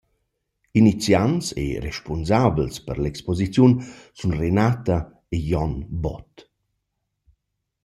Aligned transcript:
Iniziants 0.81 1.45
e 1.63 1.65
respunsabels 1.87 2.75
per 2.85 2.97
l’exposiziun 2.99 3.71
sun 4.17 4.31
Renata 4.41 4.97
e 5.35 5.37
Jon 5.49 5.73
Bott. 6.03 6.33